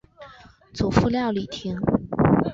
[0.73, 1.79] 祖父廖礼庭。